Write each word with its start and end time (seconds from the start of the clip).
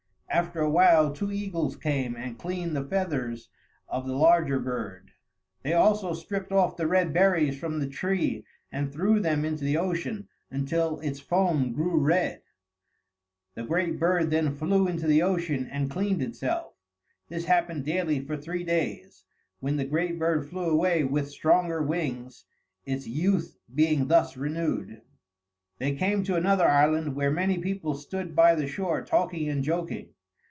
After 0.33 0.61
a 0.61 0.69
while 0.69 1.11
two 1.11 1.29
eagles 1.29 1.75
came 1.75 2.15
and 2.15 2.37
cleaned 2.39 2.73
the 2.73 2.85
feathers 2.85 3.49
of 3.89 4.07
the 4.07 4.15
larger 4.15 4.59
bird. 4.59 5.11
They 5.61 5.73
also 5.73 6.13
stripped 6.13 6.53
off 6.53 6.77
the 6.77 6.87
red 6.87 7.11
berries 7.13 7.59
from 7.59 7.79
the 7.79 7.87
tree 7.87 8.45
and 8.71 8.93
threw 8.93 9.19
them 9.19 9.43
into 9.43 9.65
the 9.65 9.75
ocean 9.75 10.29
until 10.49 11.01
its 11.01 11.19
foam 11.19 11.73
grew 11.73 11.99
red. 11.99 12.43
The 13.55 13.65
great 13.65 13.99
bird 13.99 14.31
then 14.31 14.55
flew 14.55 14.87
into 14.87 15.05
the 15.05 15.21
ocean 15.21 15.67
and 15.69 15.91
cleaned 15.91 16.21
itself. 16.21 16.75
This 17.27 17.43
happened 17.43 17.83
daily 17.83 18.21
for 18.21 18.37
three 18.37 18.63
days, 18.63 19.25
when 19.59 19.75
the 19.75 19.83
great 19.85 20.17
bird 20.17 20.49
flew 20.49 20.63
away 20.69 21.03
with 21.03 21.29
stronger 21.29 21.83
wings, 21.83 22.45
its 22.85 23.05
youth 23.05 23.57
being 23.75 24.07
thus 24.07 24.37
renewed. 24.37 25.01
They 25.77 25.93
came 25.93 26.23
to 26.23 26.35
another 26.35 26.69
island 26.69 27.15
where 27.17 27.31
many 27.31 27.57
people 27.57 27.95
stood 27.95 28.33
by 28.33 28.55
the 28.55 28.65
shore 28.67 29.03
talking 29.03 29.49
and 29.49 29.61
joking. 29.61 30.13